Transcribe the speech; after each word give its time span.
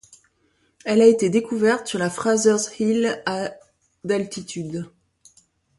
Elle 0.83 0.99
a 0.99 1.05
été 1.05 1.29
découverte 1.29 1.85
sur 1.85 1.99
la 1.99 2.09
Fraser's 2.09 2.71
Hill 2.79 3.21
à 3.27 3.51
d'altitude. 4.03 4.89